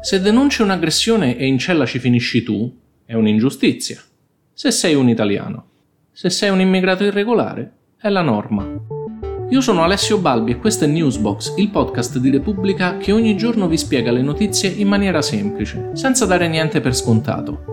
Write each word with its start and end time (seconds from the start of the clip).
Se 0.00 0.20
denunci 0.20 0.62
un'aggressione 0.62 1.36
e 1.36 1.46
in 1.46 1.58
cella 1.58 1.84
ci 1.84 1.98
finisci 1.98 2.44
tu, 2.44 2.72
è 3.04 3.14
un'ingiustizia. 3.14 4.00
Se 4.54 4.70
sei 4.70 4.94
un 4.94 5.08
italiano. 5.08 5.66
Se 6.12 6.30
sei 6.30 6.50
un 6.50 6.60
immigrato 6.60 7.02
irregolare, 7.02 7.72
è 8.00 8.08
la 8.08 8.22
norma. 8.22 8.64
Io 9.50 9.60
sono 9.60 9.82
Alessio 9.82 10.18
Balbi 10.18 10.52
e 10.52 10.58
questo 10.58 10.84
è 10.84 10.86
Newsbox, 10.86 11.54
il 11.56 11.70
podcast 11.70 12.18
di 12.18 12.30
Repubblica 12.30 12.96
che 12.96 13.10
ogni 13.10 13.36
giorno 13.36 13.66
vi 13.66 13.76
spiega 13.76 14.12
le 14.12 14.22
notizie 14.22 14.68
in 14.68 14.86
maniera 14.86 15.20
semplice, 15.20 15.90
senza 15.94 16.26
dare 16.26 16.46
niente 16.46 16.80
per 16.80 16.94
scontato. 16.94 17.64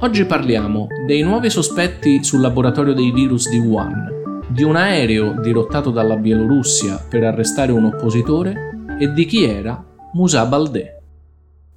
Oggi 0.00 0.26
parliamo 0.26 0.86
dei 1.06 1.22
nuovi 1.22 1.48
sospetti 1.48 2.22
sul 2.22 2.42
laboratorio 2.42 2.92
dei 2.92 3.10
virus 3.10 3.48
di 3.48 3.58
Wuhan, 3.58 4.44
di 4.48 4.64
un 4.64 4.76
aereo 4.76 5.40
dirottato 5.40 5.90
dalla 5.90 6.16
Bielorussia 6.16 7.02
per 7.08 7.24
arrestare 7.24 7.72
un 7.72 7.84
oppositore 7.84 8.86
e 8.98 9.10
di 9.12 9.24
chi 9.24 9.44
era 9.44 9.82
Musa 10.12 10.44
Baldé. 10.44 10.99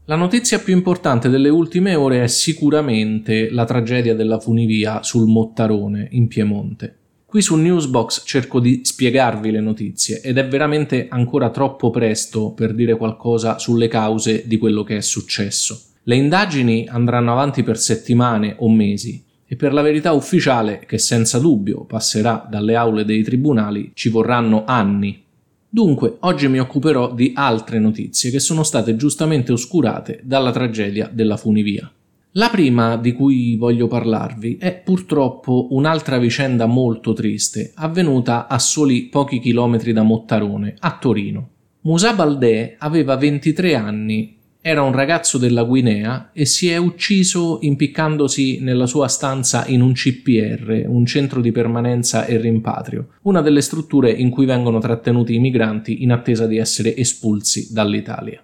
La 0.06 0.18
notizia 0.18 0.60
più 0.60 0.76
importante 0.76 1.30
delle 1.30 1.48
ultime 1.48 1.96
ore 1.96 2.24
è 2.24 2.28
sicuramente 2.28 3.50
la 3.50 3.64
tragedia 3.64 4.14
della 4.14 4.38
funivia 4.38 5.02
sul 5.02 5.30
Mottarone 5.30 6.10
in 6.12 6.28
Piemonte. 6.28 6.98
Qui 7.26 7.42
su 7.42 7.56
Newsbox 7.56 8.24
cerco 8.26 8.60
di 8.60 8.82
spiegarvi 8.84 9.50
le 9.50 9.62
notizie 9.62 10.20
ed 10.20 10.38
è 10.38 10.46
veramente 10.46 11.08
ancora 11.10 11.52
troppo 11.52 11.90
presto 11.90 12.52
per 12.52 12.74
dire 12.74 12.98
qualcosa 12.98 13.60
sulle 13.60 13.88
cause 13.88 14.44
di 14.46 14.58
quello 14.58 14.84
che 14.84 14.98
è 14.98 15.02
successo. 15.02 15.80
Le 16.04 16.18
indagini 16.18 16.86
andranno 16.86 17.32
avanti 17.32 17.64
per 17.64 17.78
settimane 17.78 18.58
o 18.60 18.70
mesi 18.70 19.24
e 19.48 19.56
per 19.56 19.72
la 19.72 19.82
verità 19.82 20.12
ufficiale, 20.12 20.84
che 20.86 20.98
senza 20.98 21.40
dubbio 21.40 21.86
passerà 21.86 22.46
dalle 22.50 22.76
aule 22.76 23.06
dei 23.06 23.24
tribunali, 23.24 23.92
ci 23.94 24.10
vorranno 24.10 24.66
anni 24.66 25.23
Dunque, 25.74 26.18
oggi 26.20 26.48
mi 26.50 26.60
occuperò 26.60 27.16
di 27.16 27.32
altre 27.34 27.80
notizie 27.80 28.30
che 28.30 28.40
sono 28.40 28.62
state 28.62 28.96
giustamente 28.96 29.52
oscurate 29.52 30.20
dalla 30.22 30.52
tragedia 30.52 31.10
della 31.12 31.36
funivia. 31.36 31.92
La 32.34 32.50
prima 32.50 32.96
di 32.96 33.12
cui 33.14 33.56
voglio 33.56 33.88
parlarvi 33.88 34.58
è 34.60 34.72
purtroppo 34.76 35.70
un'altra 35.72 36.20
vicenda 36.20 36.68
molto 36.68 37.14
triste, 37.14 37.72
avvenuta 37.74 38.46
a 38.46 38.60
soli 38.60 39.06
pochi 39.06 39.40
chilometri 39.40 39.94
da 39.94 40.04
Mottarone, 40.04 40.76
a 40.78 40.96
Torino. 41.02 41.50
Musa 41.82 42.14
Baldè 42.14 42.76
aveva 42.78 43.16
23 43.16 43.74
anni 43.74 44.38
era 44.66 44.82
un 44.82 44.94
ragazzo 44.94 45.38
della 45.38 45.64
Guinea 45.64 46.30
e 46.32 46.46
si 46.46 46.70
è 46.70 46.78
ucciso 46.78 47.58
impiccandosi 47.60 48.60
nella 48.62 48.86
sua 48.86 49.10
stanza 49.10 49.66
in 49.68 49.82
un 49.82 49.92
CPR, 49.92 50.86
un 50.88 51.06
centro 51.06 51.42
di 51.42 51.52
permanenza 51.52 52.26
e 52.26 52.38
rimpatrio, 52.38 53.10
una 53.24 53.42
delle 53.42 53.60
strutture 53.60 54.10
in 54.10 54.30
cui 54.30 54.46
vengono 54.46 54.80
trattenuti 54.80 55.36
i 55.36 55.40
migranti 55.40 56.04
in 56.04 56.14
attesa 56.14 56.48
di 56.48 56.60
essere 56.60 56.96
espulsi 56.96 57.74
dall'Italia. 57.74 58.42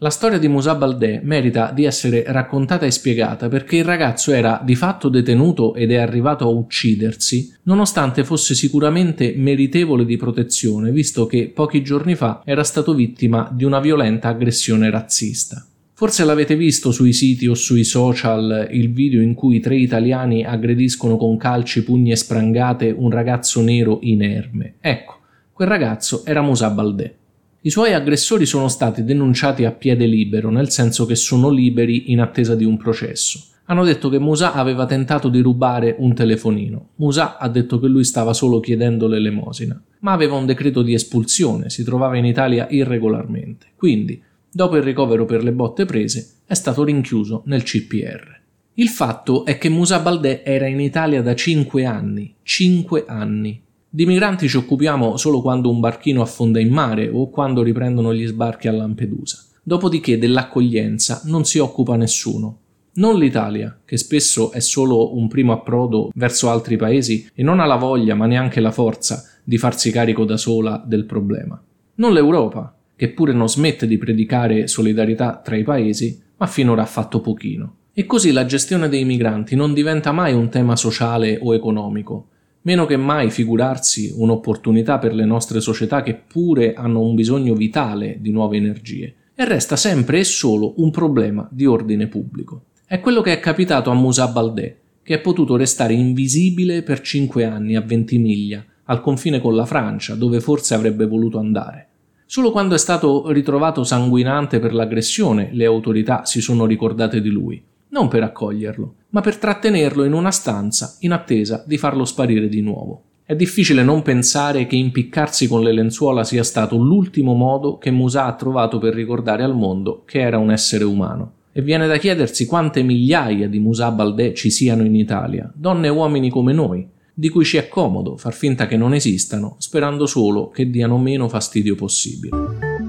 La 0.00 0.10
storia 0.10 0.38
di 0.38 0.46
Musa 0.46 0.76
Baldè 0.76 1.22
merita 1.24 1.72
di 1.74 1.82
essere 1.82 2.22
raccontata 2.24 2.86
e 2.86 2.90
spiegata 2.92 3.48
perché 3.48 3.78
il 3.78 3.84
ragazzo 3.84 4.30
era 4.30 4.62
di 4.64 4.76
fatto 4.76 5.08
detenuto 5.08 5.74
ed 5.74 5.90
è 5.90 5.96
arrivato 5.96 6.44
a 6.44 6.50
uccidersi, 6.50 7.52
nonostante 7.64 8.22
fosse 8.22 8.54
sicuramente 8.54 9.34
meritevole 9.36 10.04
di 10.04 10.16
protezione, 10.16 10.92
visto 10.92 11.26
che 11.26 11.50
pochi 11.52 11.82
giorni 11.82 12.14
fa 12.14 12.42
era 12.44 12.62
stato 12.62 12.94
vittima 12.94 13.50
di 13.52 13.64
una 13.64 13.80
violenta 13.80 14.28
aggressione 14.28 14.88
razzista. 14.88 15.66
Forse 15.94 16.24
l'avete 16.24 16.54
visto 16.54 16.92
sui 16.92 17.12
siti 17.12 17.48
o 17.48 17.54
sui 17.54 17.82
social 17.82 18.68
il 18.70 18.92
video 18.92 19.20
in 19.20 19.34
cui 19.34 19.58
tre 19.58 19.74
italiani 19.74 20.44
aggrediscono 20.44 21.16
con 21.16 21.36
calci, 21.36 21.82
pugni 21.82 22.12
e 22.12 22.16
sprangate 22.16 22.94
un 22.96 23.10
ragazzo 23.10 23.60
nero 23.62 23.98
inerme. 24.02 24.74
Ecco, 24.80 25.18
quel 25.52 25.66
ragazzo 25.66 26.24
era 26.24 26.40
Musa 26.40 26.70
Baldè. 26.70 27.14
I 27.60 27.70
suoi 27.70 27.92
aggressori 27.92 28.46
sono 28.46 28.68
stati 28.68 29.02
denunciati 29.02 29.64
a 29.64 29.72
piede 29.72 30.06
libero, 30.06 30.48
nel 30.48 30.70
senso 30.70 31.06
che 31.06 31.16
sono 31.16 31.50
liberi 31.50 32.12
in 32.12 32.20
attesa 32.20 32.54
di 32.54 32.64
un 32.64 32.76
processo. 32.76 33.46
Hanno 33.64 33.84
detto 33.84 34.08
che 34.08 34.20
Musa 34.20 34.52
aveva 34.52 34.86
tentato 34.86 35.28
di 35.28 35.40
rubare 35.40 35.96
un 35.98 36.14
telefonino. 36.14 36.90
Musa 36.96 37.36
ha 37.36 37.48
detto 37.48 37.80
che 37.80 37.88
lui 37.88 38.04
stava 38.04 38.32
solo 38.32 38.60
chiedendo 38.60 39.08
l'elemosina, 39.08 39.82
ma 40.00 40.12
aveva 40.12 40.36
un 40.36 40.46
decreto 40.46 40.82
di 40.82 40.94
espulsione, 40.94 41.68
si 41.68 41.82
trovava 41.82 42.16
in 42.16 42.26
Italia 42.26 42.68
irregolarmente. 42.70 43.66
Quindi, 43.76 44.22
dopo 44.48 44.76
il 44.76 44.84
ricovero 44.84 45.24
per 45.24 45.42
le 45.42 45.52
botte 45.52 45.84
prese, 45.84 46.34
è 46.46 46.54
stato 46.54 46.84
rinchiuso 46.84 47.42
nel 47.46 47.64
CPR. 47.64 48.38
Il 48.74 48.88
fatto 48.88 49.44
è 49.44 49.58
che 49.58 49.68
Musa 49.68 49.98
Baldè 49.98 50.42
era 50.44 50.68
in 50.68 50.78
Italia 50.78 51.22
da 51.22 51.34
5 51.34 51.84
anni. 51.84 52.36
5 52.40 53.04
anni. 53.08 53.60
Di 53.98 54.06
migranti 54.06 54.48
ci 54.48 54.56
occupiamo 54.56 55.16
solo 55.16 55.40
quando 55.40 55.72
un 55.72 55.80
barchino 55.80 56.22
affonda 56.22 56.60
in 56.60 56.72
mare 56.72 57.08
o 57.08 57.30
quando 57.30 57.64
riprendono 57.64 58.14
gli 58.14 58.28
sbarchi 58.28 58.68
a 58.68 58.72
Lampedusa. 58.72 59.44
Dopodiché 59.60 60.18
dell'accoglienza 60.18 61.22
non 61.24 61.44
si 61.44 61.58
occupa 61.58 61.96
nessuno. 61.96 62.58
Non 62.92 63.18
l'Italia, 63.18 63.76
che 63.84 63.96
spesso 63.96 64.52
è 64.52 64.60
solo 64.60 65.16
un 65.16 65.26
primo 65.26 65.52
approdo 65.52 66.12
verso 66.14 66.48
altri 66.48 66.76
paesi 66.76 67.28
e 67.34 67.42
non 67.42 67.58
ha 67.58 67.66
la 67.66 67.74
voglia 67.74 68.14
ma 68.14 68.26
neanche 68.26 68.60
la 68.60 68.70
forza 68.70 69.24
di 69.42 69.58
farsi 69.58 69.90
carico 69.90 70.24
da 70.24 70.36
sola 70.36 70.80
del 70.86 71.04
problema. 71.04 71.60
Non 71.96 72.12
l'Europa, 72.12 72.72
che 72.94 73.08
pure 73.08 73.32
non 73.32 73.48
smette 73.48 73.88
di 73.88 73.98
predicare 73.98 74.68
solidarietà 74.68 75.40
tra 75.42 75.56
i 75.56 75.64
paesi, 75.64 76.22
ma 76.36 76.46
finora 76.46 76.82
ha 76.82 76.86
fatto 76.86 77.20
pochino. 77.20 77.74
E 77.92 78.06
così 78.06 78.30
la 78.30 78.46
gestione 78.46 78.88
dei 78.88 79.04
migranti 79.04 79.56
non 79.56 79.74
diventa 79.74 80.12
mai 80.12 80.34
un 80.34 80.50
tema 80.50 80.76
sociale 80.76 81.40
o 81.42 81.52
economico, 81.52 82.28
meno 82.68 82.84
che 82.84 82.98
mai 82.98 83.30
figurarsi 83.30 84.12
un'opportunità 84.14 84.98
per 84.98 85.14
le 85.14 85.24
nostre 85.24 85.58
società 85.58 86.02
che 86.02 86.12
pure 86.14 86.74
hanno 86.74 87.00
un 87.00 87.14
bisogno 87.14 87.54
vitale 87.54 88.18
di 88.20 88.30
nuove 88.30 88.58
energie, 88.58 89.14
e 89.34 89.46
resta 89.46 89.74
sempre 89.74 90.18
e 90.18 90.24
solo 90.24 90.74
un 90.76 90.90
problema 90.90 91.48
di 91.50 91.64
ordine 91.64 92.08
pubblico. 92.08 92.64
È 92.84 93.00
quello 93.00 93.22
che 93.22 93.32
è 93.32 93.40
capitato 93.40 93.88
a 93.88 93.94
Musa 93.94 94.28
Baldè, 94.28 94.76
che 95.02 95.14
è 95.14 95.20
potuto 95.20 95.56
restare 95.56 95.94
invisibile 95.94 96.82
per 96.82 97.00
cinque 97.00 97.46
anni 97.46 97.74
a 97.74 97.80
Ventimiglia, 97.80 98.62
al 98.84 99.00
confine 99.00 99.40
con 99.40 99.54
la 99.54 99.64
Francia, 99.64 100.14
dove 100.14 100.38
forse 100.40 100.74
avrebbe 100.74 101.06
voluto 101.06 101.38
andare. 101.38 101.86
Solo 102.26 102.50
quando 102.50 102.74
è 102.74 102.78
stato 102.78 103.30
ritrovato 103.30 103.82
sanguinante 103.82 104.58
per 104.58 104.74
l'aggressione 104.74 105.48
le 105.52 105.64
autorità 105.64 106.26
si 106.26 106.42
sono 106.42 106.66
ricordate 106.66 107.22
di 107.22 107.30
lui, 107.30 107.62
non 107.90 108.08
per 108.08 108.22
accoglierlo, 108.22 108.94
ma 109.10 109.20
per 109.20 109.36
trattenerlo 109.36 110.04
in 110.04 110.12
una 110.12 110.30
stanza 110.30 110.96
in 111.00 111.12
attesa 111.12 111.64
di 111.66 111.78
farlo 111.78 112.04
sparire 112.04 112.48
di 112.48 112.60
nuovo. 112.60 113.02
È 113.24 113.36
difficile 113.36 113.82
non 113.82 114.00
pensare 114.00 114.66
che 114.66 114.76
impiccarsi 114.76 115.48
con 115.48 115.62
le 115.62 115.72
lenzuola 115.72 116.24
sia 116.24 116.42
stato 116.42 116.78
l'ultimo 116.78 117.34
modo 117.34 117.76
che 117.76 117.90
Musa 117.90 118.24
ha 118.24 118.34
trovato 118.34 118.78
per 118.78 118.94
ricordare 118.94 119.42
al 119.42 119.54
mondo 119.54 120.02
che 120.06 120.20
era 120.20 120.38
un 120.38 120.50
essere 120.50 120.84
umano. 120.84 121.32
E 121.52 121.60
viene 121.60 121.86
da 121.86 121.98
chiedersi 121.98 122.46
quante 122.46 122.82
migliaia 122.82 123.46
di 123.46 123.58
Musa 123.58 123.90
Baldè 123.90 124.32
ci 124.32 124.50
siano 124.50 124.82
in 124.82 124.94
Italia, 124.94 125.50
donne 125.54 125.88
e 125.88 125.90
uomini 125.90 126.30
come 126.30 126.52
noi, 126.52 126.86
di 127.12 127.28
cui 127.28 127.44
ci 127.44 127.56
è 127.56 127.68
comodo 127.68 128.16
far 128.16 128.32
finta 128.32 128.66
che 128.66 128.76
non 128.76 128.94
esistano, 128.94 129.56
sperando 129.58 130.06
solo 130.06 130.48
che 130.48 130.70
diano 130.70 130.98
meno 130.98 131.28
fastidio 131.28 131.74
possibile. 131.74 132.87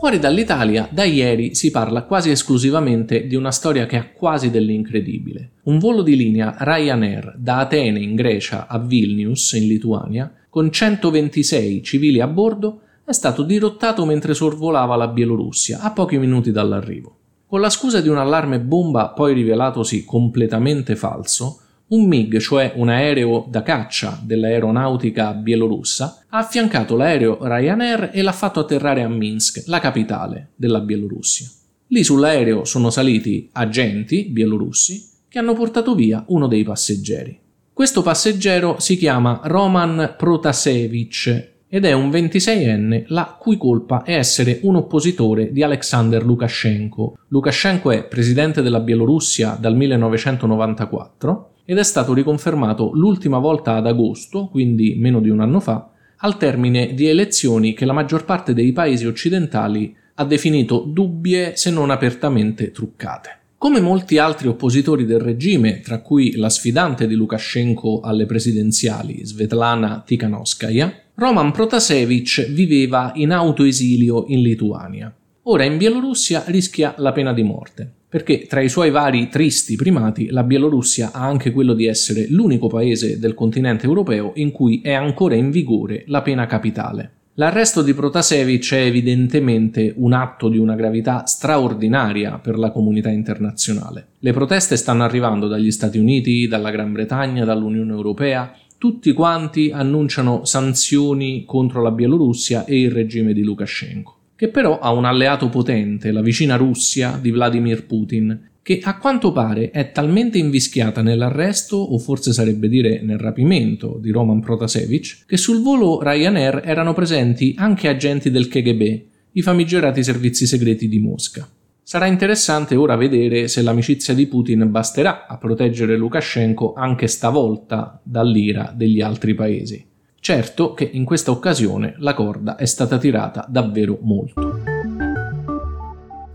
Fuori 0.00 0.18
dall'Italia, 0.18 0.88
da 0.90 1.04
ieri 1.04 1.54
si 1.54 1.70
parla 1.70 2.04
quasi 2.04 2.30
esclusivamente 2.30 3.26
di 3.26 3.34
una 3.34 3.50
storia 3.50 3.84
che 3.84 3.98
ha 3.98 4.08
quasi 4.08 4.50
dell'incredibile. 4.50 5.50
Un 5.64 5.78
volo 5.78 6.00
di 6.00 6.16
linea 6.16 6.56
Ryanair 6.58 7.34
da 7.36 7.58
Atene 7.58 8.00
in 8.00 8.14
Grecia 8.14 8.66
a 8.66 8.78
Vilnius 8.78 9.52
in 9.52 9.68
Lituania, 9.68 10.32
con 10.48 10.72
126 10.72 11.82
civili 11.82 12.18
a 12.22 12.26
bordo, 12.26 12.80
è 13.04 13.12
stato 13.12 13.42
dirottato 13.42 14.06
mentre 14.06 14.32
sorvolava 14.32 14.96
la 14.96 15.06
Bielorussia, 15.06 15.80
a 15.80 15.90
pochi 15.92 16.16
minuti 16.16 16.50
dall'arrivo. 16.50 17.16
Con 17.46 17.60
la 17.60 17.68
scusa 17.68 18.00
di 18.00 18.08
un 18.08 18.16
allarme 18.16 18.58
bomba 18.58 19.08
poi 19.08 19.34
rivelatosi 19.34 20.06
completamente 20.06 20.96
falso, 20.96 21.60
un 21.90 22.06
MiG, 22.06 22.38
cioè 22.38 22.72
un 22.76 22.88
aereo 22.88 23.46
da 23.48 23.62
caccia 23.62 24.20
dell'aeronautica 24.22 25.32
bielorussa, 25.32 26.24
ha 26.28 26.38
affiancato 26.38 26.96
l'aereo 26.96 27.38
Ryanair 27.40 28.10
e 28.12 28.22
l'ha 28.22 28.32
fatto 28.32 28.60
atterrare 28.60 29.02
a 29.02 29.08
Minsk, 29.08 29.64
la 29.66 29.80
capitale 29.80 30.50
della 30.54 30.80
Bielorussia. 30.80 31.48
Lì 31.88 32.04
sull'aereo 32.04 32.64
sono 32.64 32.90
saliti 32.90 33.48
agenti 33.52 34.26
bielorussi 34.26 35.08
che 35.28 35.40
hanno 35.40 35.54
portato 35.54 35.96
via 35.96 36.24
uno 36.28 36.46
dei 36.46 36.62
passeggeri. 36.62 37.38
Questo 37.72 38.02
passeggero 38.02 38.78
si 38.78 38.96
chiama 38.96 39.40
Roman 39.44 40.14
Protasevich 40.16 41.48
ed 41.66 41.84
è 41.84 41.92
un 41.92 42.10
26enne 42.10 43.04
la 43.06 43.36
cui 43.38 43.56
colpa 43.56 44.02
è 44.02 44.16
essere 44.16 44.60
un 44.62 44.76
oppositore 44.76 45.50
di 45.50 45.62
Alexander 45.62 46.24
Lukashenko. 46.24 47.16
Lukashenko 47.28 47.90
è 47.90 48.04
presidente 48.04 48.62
della 48.62 48.80
Bielorussia 48.80 49.56
dal 49.58 49.74
1994 49.76 51.49
ed 51.70 51.78
è 51.78 51.84
stato 51.84 52.12
riconfermato 52.12 52.90
l'ultima 52.94 53.38
volta 53.38 53.76
ad 53.76 53.86
agosto, 53.86 54.48
quindi 54.48 54.96
meno 54.98 55.20
di 55.20 55.28
un 55.28 55.38
anno 55.38 55.60
fa, 55.60 55.88
al 56.16 56.36
termine 56.36 56.94
di 56.94 57.06
elezioni 57.06 57.74
che 57.74 57.84
la 57.84 57.92
maggior 57.92 58.24
parte 58.24 58.54
dei 58.54 58.72
paesi 58.72 59.06
occidentali 59.06 59.94
ha 60.14 60.24
definito 60.24 60.80
dubbie 60.84 61.52
se 61.54 61.70
non 61.70 61.90
apertamente 61.90 62.72
truccate. 62.72 63.38
Come 63.56 63.80
molti 63.80 64.18
altri 64.18 64.48
oppositori 64.48 65.04
del 65.04 65.20
regime, 65.20 65.78
tra 65.78 66.00
cui 66.00 66.34
la 66.34 66.48
sfidante 66.48 67.06
di 67.06 67.14
Lukashenko 67.14 68.00
alle 68.00 68.26
presidenziali, 68.26 69.24
Svetlana 69.24 70.02
Tikhanovskaya, 70.04 70.92
Roman 71.14 71.52
Protasevich 71.52 72.50
viveva 72.50 73.12
in 73.14 73.30
autoesilio 73.30 74.24
in 74.26 74.42
Lituania. 74.42 75.14
Ora 75.44 75.62
in 75.62 75.76
Bielorussia 75.76 76.42
rischia 76.48 76.94
la 76.96 77.12
pena 77.12 77.32
di 77.32 77.44
morte, 77.44 77.92
perché 78.10 78.46
tra 78.48 78.60
i 78.60 78.68
suoi 78.68 78.90
vari 78.90 79.28
tristi 79.28 79.76
primati 79.76 80.30
la 80.30 80.42
Bielorussia 80.42 81.12
ha 81.12 81.24
anche 81.24 81.52
quello 81.52 81.74
di 81.74 81.86
essere 81.86 82.26
l'unico 82.28 82.66
paese 82.66 83.20
del 83.20 83.34
continente 83.34 83.86
europeo 83.86 84.32
in 84.34 84.50
cui 84.50 84.80
è 84.82 84.92
ancora 84.92 85.36
in 85.36 85.52
vigore 85.52 86.02
la 86.08 86.20
pena 86.20 86.46
capitale. 86.46 87.12
L'arresto 87.34 87.82
di 87.82 87.94
Protasevich 87.94 88.74
è 88.74 88.84
evidentemente 88.84 89.94
un 89.96 90.12
atto 90.12 90.48
di 90.48 90.58
una 90.58 90.74
gravità 90.74 91.24
straordinaria 91.24 92.38
per 92.38 92.58
la 92.58 92.72
comunità 92.72 93.10
internazionale. 93.10 94.08
Le 94.18 94.32
proteste 94.32 94.76
stanno 94.76 95.04
arrivando 95.04 95.46
dagli 95.46 95.70
Stati 95.70 95.96
Uniti, 95.96 96.48
dalla 96.48 96.72
Gran 96.72 96.92
Bretagna, 96.92 97.44
dall'Unione 97.44 97.92
Europea, 97.92 98.52
tutti 98.76 99.12
quanti 99.12 99.70
annunciano 99.70 100.44
sanzioni 100.44 101.44
contro 101.46 101.80
la 101.80 101.92
Bielorussia 101.92 102.64
e 102.64 102.80
il 102.80 102.90
regime 102.90 103.32
di 103.32 103.44
Lukashenko 103.44 104.19
che 104.40 104.48
però 104.48 104.78
ha 104.78 104.90
un 104.90 105.04
alleato 105.04 105.50
potente, 105.50 106.10
la 106.12 106.22
vicina 106.22 106.56
Russia 106.56 107.18
di 107.20 107.30
Vladimir 107.30 107.84
Putin, 107.84 108.52
che 108.62 108.80
a 108.82 108.96
quanto 108.96 109.32
pare 109.32 109.68
è 109.68 109.92
talmente 109.92 110.38
invischiata 110.38 111.02
nell'arresto, 111.02 111.76
o 111.76 111.98
forse 111.98 112.32
sarebbe 112.32 112.66
dire 112.66 113.02
nel 113.02 113.18
rapimento 113.18 113.98
di 114.00 114.10
Roman 114.10 114.40
Protasevich, 114.40 115.26
che 115.26 115.36
sul 115.36 115.60
volo 115.60 116.00
Ryanair 116.02 116.62
erano 116.64 116.94
presenti 116.94 117.54
anche 117.58 117.88
agenti 117.88 118.30
del 118.30 118.48
KGB, 118.48 119.02
i 119.32 119.42
famigerati 119.42 120.02
servizi 120.02 120.46
segreti 120.46 120.88
di 120.88 121.00
Mosca. 121.00 121.46
Sarà 121.82 122.06
interessante 122.06 122.76
ora 122.76 122.96
vedere 122.96 123.46
se 123.46 123.60
l'amicizia 123.60 124.14
di 124.14 124.24
Putin 124.24 124.70
basterà 124.70 125.26
a 125.26 125.36
proteggere 125.36 125.98
Lukashenko 125.98 126.72
anche 126.72 127.08
stavolta 127.08 128.00
dall'ira 128.02 128.72
degli 128.74 129.02
altri 129.02 129.34
paesi. 129.34 129.89
Certo 130.22 130.74
che 130.74 130.84
in 130.84 131.06
questa 131.06 131.30
occasione 131.30 131.94
la 131.96 132.12
corda 132.12 132.56
è 132.56 132.66
stata 132.66 132.98
tirata 132.98 133.46
davvero 133.48 133.98
molto. 134.02 134.60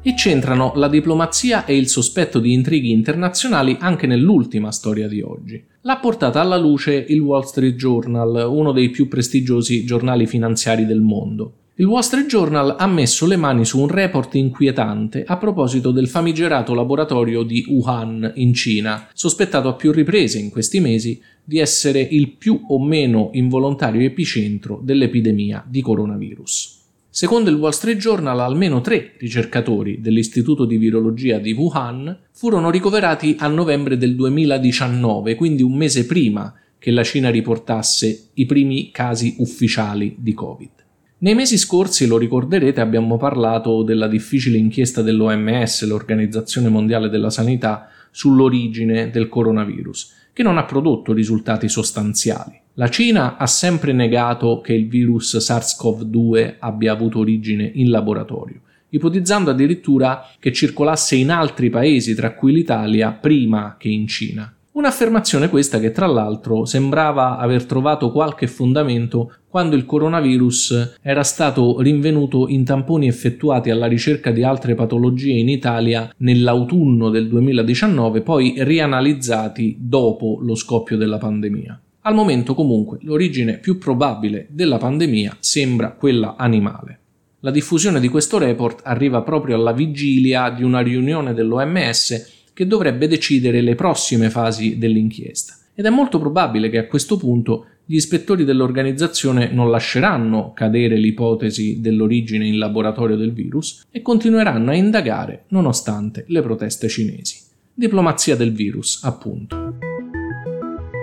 E 0.02 0.14
c'entrano 0.16 0.72
la 0.76 0.88
diplomazia 0.88 1.66
e 1.66 1.78
il 1.78 1.88
sospetto 1.88 2.40
di 2.40 2.52
intrighi 2.52 2.90
internazionali 2.90 3.78
anche 3.80 4.08
nell'ultima 4.08 4.72
storia 4.72 5.08
di 5.08 5.22
oggi. 5.22 5.64
L'ha 5.82 5.98
portata 5.98 6.42
alla 6.42 6.58
luce 6.58 6.94
il 6.96 7.20
Wall 7.20 7.44
Street 7.44 7.76
Journal, 7.76 8.48
uno 8.50 8.72
dei 8.72 8.90
più 8.90 9.08
prestigiosi 9.08 9.86
giornali 9.86 10.26
finanziari 10.26 10.88
del 10.88 11.02
mondo. 11.02 11.54
Il 11.78 11.88
Wall 11.88 12.04
Street 12.04 12.28
Journal 12.28 12.78
ha 12.80 12.88
messo 12.88 13.28
le 13.28 13.36
mani 13.36 13.66
su 13.66 13.82
un 13.82 13.90
report 13.90 14.36
inquietante 14.36 15.26
a 15.26 15.36
proposito 15.36 15.92
del 15.92 16.08
famigerato 16.08 16.74
laboratorio 16.74 17.44
di 17.44 17.66
Wuhan 17.68 18.32
in 18.36 18.54
Cina, 18.54 19.10
sospettato 19.14 19.68
a 19.68 19.74
più 19.74 19.92
riprese 19.92 20.40
in 20.40 20.52
questi 20.52 20.80
mesi 20.80 21.22
di 21.44 21.60
essere 21.60 22.00
il 22.00 22.30
più 22.30 22.62
o 22.70 22.82
meno 22.82 23.32
involontario 23.34 24.00
epicentro 24.06 24.80
dell'epidemia 24.82 25.66
di 25.68 25.82
coronavirus. 25.82 26.80
Secondo 27.10 27.50
il 27.50 27.58
Wall 27.58 27.72
Street 27.72 27.98
Journal, 27.98 28.40
almeno 28.40 28.80
tre 28.80 29.12
ricercatori 29.18 30.00
dell'Istituto 30.00 30.64
di 30.64 30.78
Virologia 30.78 31.40
di 31.40 31.52
Wuhan 31.52 32.20
furono 32.32 32.70
ricoverati 32.70 33.36
a 33.38 33.48
novembre 33.48 33.98
del 33.98 34.16
2019, 34.16 35.36
quindi 35.36 35.62
un 35.62 35.76
mese 35.76 36.06
prima 36.06 36.54
che 36.80 36.92
la 36.92 37.04
Cina 37.04 37.30
riportasse 37.30 38.30
i 38.36 38.46
primi 38.46 38.92
casi 38.92 39.36
ufficiali 39.40 40.16
di 40.18 40.34
Covid. 40.34 40.84
Nei 41.26 41.34
mesi 41.34 41.58
scorsi, 41.58 42.06
lo 42.06 42.20
ricorderete, 42.20 42.80
abbiamo 42.82 43.18
parlato 43.18 43.82
della 43.82 44.08
difficile 44.08 44.60
inchiesta 44.60 45.02
dell'OMS, 45.02 45.88
l'Organizzazione 45.88 46.70
Mondiale 46.70 47.10
della 47.10 47.32
Sanità, 47.32 47.90
sull'origine 48.12 49.10
del 49.10 49.28
coronavirus 49.28 50.14
che 50.34 50.44
non 50.44 50.60
ha 50.60 50.66
prodotto 50.66 51.14
risultati 51.14 51.68
sostanziali. 51.68 52.62
La 52.74 52.92
Cina 52.92 53.38
ha 53.38 53.48
sempre 53.48 53.92
negato 53.92 54.62
che 54.62 54.74
il 54.74 54.88
virus 54.88 55.38
SARS-CoV-2 55.38 56.58
abbia 56.60 56.92
avuto 56.92 57.18
origine 57.18 57.72
in 57.74 57.90
laboratorio, 57.90 58.60
ipotizzando 58.90 59.50
addirittura 59.50 60.28
che 60.38 60.54
circolasse 60.54 61.16
in 61.16 61.32
altri 61.32 61.72
paesi, 61.72 62.14
tra 62.14 62.36
cui 62.36 62.54
l'Italia, 62.54 63.12
prima 63.14 63.78
che 63.80 63.88
in 63.88 64.06
Cina. 64.06 64.56
Un'affermazione 64.76 65.48
questa 65.48 65.80
che 65.80 65.92
tra 65.92 66.06
l'altro 66.06 66.66
sembrava 66.66 67.38
aver 67.38 67.64
trovato 67.64 68.12
qualche 68.12 68.46
fondamento 68.46 69.38
quando 69.56 69.78
il 69.78 69.86
coronavirus 69.86 70.98
era 71.02 71.24
stato 71.24 71.80
rinvenuto 71.80 72.50
in 72.50 72.66
tamponi 72.66 73.08
effettuati 73.08 73.70
alla 73.70 73.86
ricerca 73.86 74.32
di 74.32 74.44
altre 74.44 74.76
patologie 74.76 75.32
in 75.32 75.48
Italia 75.48 76.14
nell'autunno 76.18 77.10
del 77.10 77.30
2019, 77.30 78.20
poi 78.20 78.56
rianalizzati 78.58 79.78
dopo 79.80 80.40
lo 80.42 80.56
scoppio 80.56 80.98
della 80.98 81.20
pandemia. 81.20 81.82
Al 82.02 82.14
momento 82.14 82.54
comunque 82.54 82.98
l'origine 83.04 83.58
più 83.60 83.78
probabile 83.78 84.46
della 84.50 84.78
pandemia 84.78 85.38
sembra 85.40 85.92
quella 85.92 86.36
animale. 86.38 87.00
La 87.40 87.52
diffusione 87.52 88.02
di 88.02 88.10
questo 88.10 88.38
report 88.38 88.82
arriva 88.84 89.22
proprio 89.22 89.56
alla 89.56 89.72
vigilia 89.72 90.50
di 90.50 90.64
una 90.64 90.82
riunione 90.82 91.34
dell'OMS 91.34 92.50
che 92.54 92.68
dovrebbe 92.68 93.08
decidere 93.08 93.62
le 93.62 93.76
prossime 93.76 94.30
fasi 94.30 94.78
dell'inchiesta. 94.78 95.56
Ed 95.76 95.86
è 95.86 95.90
molto 95.90 96.20
probabile 96.20 96.70
che 96.70 96.78
a 96.78 96.88
questo 96.88 97.18
punto 97.18 97.66
gli 97.84 97.96
ispettori 97.96 98.46
dell'organizzazione 98.46 99.52
non 99.52 99.70
lasceranno 99.70 100.54
cadere 100.54 100.96
l'ipotesi 100.98 101.82
dell'origine 101.82 102.48
in 102.48 102.58
laboratorio 102.58 103.18
del 103.18 103.34
virus 103.34 103.86
e 103.92 104.02
continueranno 104.02 104.72
a 104.72 104.76
indagare 104.76 105.44
nonostante 105.50 106.24
le 106.30 106.42
proteste 106.42 106.88
cinesi. 106.88 107.40
Diplomazia 107.74 108.38
del 108.38 108.54
virus, 108.54 109.04
appunto. 109.04 109.85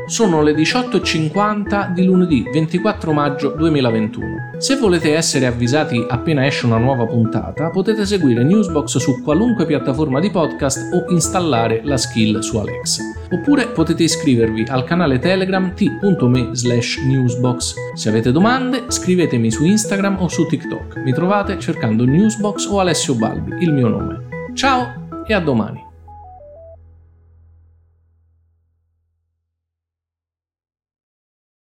Sono 0.06 0.42
le 0.42 0.52
18.50 0.52 1.92
di 1.92 2.04
lunedì 2.04 2.44
24 2.52 3.12
maggio 3.12 3.54
2021. 3.56 4.26
Se 4.58 4.76
volete 4.76 5.14
essere 5.14 5.46
avvisati 5.46 6.04
appena 6.08 6.44
esce 6.44 6.66
una 6.66 6.78
nuova 6.78 7.06
puntata, 7.06 7.70
potete 7.70 8.04
seguire 8.04 8.42
Newsbox 8.42 8.96
su 8.98 9.22
qualunque 9.22 9.64
piattaforma 9.64 10.20
di 10.20 10.30
podcast 10.30 10.92
o 10.92 11.10
installare 11.12 11.80
la 11.84 11.96
skill 11.96 12.40
su 12.40 12.58
Alexa. 12.58 13.02
Oppure 13.30 13.68
potete 13.68 14.02
iscrivervi 14.02 14.64
al 14.68 14.84
canale 14.84 15.18
Telegram 15.18 15.72
t.me 15.72 16.48
slash 16.52 16.98
newsbox. 17.04 17.74
Se 17.94 18.08
avete 18.08 18.32
domande, 18.32 18.84
scrivetemi 18.88 19.50
su 19.50 19.64
Instagram 19.64 20.16
o 20.20 20.28
su 20.28 20.46
TikTok. 20.46 20.96
Mi 20.96 21.12
trovate 21.12 21.58
cercando 21.58 22.04
Newsbox 22.04 22.66
o 22.66 22.80
Alessio 22.80 23.14
Balbi, 23.14 23.62
il 23.62 23.72
mio 23.72 23.88
nome. 23.88 24.28
Ciao 24.54 25.24
e 25.26 25.32
a 25.32 25.40
domani! 25.40 25.91